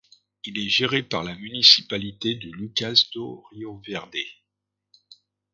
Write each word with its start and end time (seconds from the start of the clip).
Il 0.45 0.57
est 0.57 0.67
géré 0.67 1.03
par 1.03 1.23
la 1.23 1.35
municipalité 1.35 2.33
de 2.33 2.49
Lucas 2.51 3.03
do 3.13 3.43
Rio 3.51 3.79
Verde. 3.85 4.15